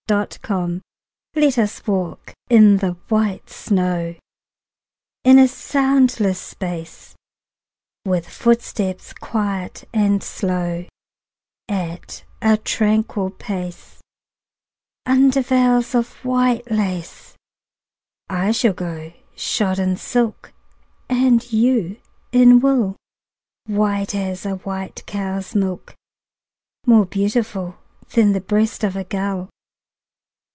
[0.09, 0.81] VELVET SHOES
[1.37, 4.15] Let us walk in the white snow
[5.23, 7.15] In a soundless space;
[8.03, 10.83] With footsteps quiet and slow,
[11.69, 14.01] At a tranquil pace,
[15.05, 17.37] Under veils of white lace.
[18.29, 20.51] I shall go shod in silk,
[21.07, 22.01] And you
[22.33, 22.97] in wool,
[23.65, 25.95] White as a white cow's milk,
[26.85, 27.77] More beautiful
[28.13, 29.49] Than the breast of a gull.